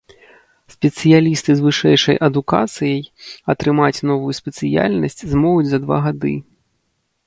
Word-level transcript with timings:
Спецыялісты 0.75 1.55
з 1.59 1.65
вышэйшай 1.65 2.15
адукацыяй 2.29 2.99
атрымаць 3.55 3.95
новую 4.13 4.33
спецыяльнасць 4.43 5.21
змогуць 5.37 5.67
за 5.75 5.87
два 5.87 5.97
гады. 6.09 6.35